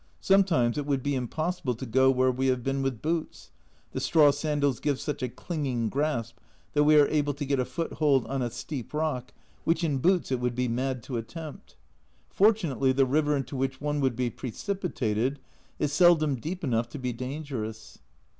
Sometimes 0.19 0.79
it 0.79 0.87
would 0.87 1.03
be 1.03 1.13
impossible 1.13 1.75
to 1.75 1.85
go 1.85 2.09
where 2.09 2.31
we 2.31 2.47
have 2.47 2.63
been 2.63 2.81
with 2.81 3.03
boots, 3.03 3.51
the 3.91 3.99
straw 3.99 4.31
sandals 4.31 4.79
give 4.79 4.99
such 4.99 5.21
a 5.21 5.29
clinging 5.29 5.89
grasp 5.89 6.37
that 6.73 6.85
we 6.85 6.95
are 6.95 7.07
able 7.09 7.35
to 7.35 7.45
get 7.45 7.59
a 7.59 7.65
foothold 7.65 8.25
on 8.25 8.41
a 8.41 8.49
steep 8.49 8.95
rock 8.95 9.31
which 9.63 9.83
in 9.83 9.99
boots 9.99 10.31
it 10.31 10.39
would 10.39 10.55
be 10.55 10.67
mad 10.67 11.03
to 11.03 11.17
attempt. 11.17 11.75
Fortunately 12.31 12.91
the 12.91 13.05
river 13.05 13.37
into 13.37 13.55
which 13.55 13.79
one 13.79 13.99
would 14.01 14.15
be 14.15 14.31
precipitated 14.31 15.37
is 15.77 15.93
seldom 15.93 16.33
deep 16.33 16.63
enough 16.63 16.89
to 16.89 16.97
be 16.97 17.13
dangerous. 17.13 17.99